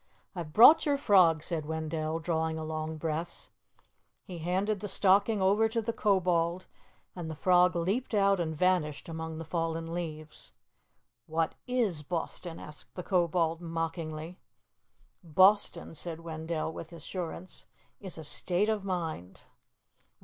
[0.35, 3.49] "I've brought your frog," said Wendell, drawing a long breath.
[4.25, 6.65] He handed the stocking over to the Kobold,
[7.15, 10.53] and the frog leaped out and vanished among the fallen leaves.
[11.27, 14.39] "What is Boston?" asked the Kobold mockingly.
[15.23, 17.67] "Boston," said Wendell with assurance,
[17.99, 19.43] "is a state of mind."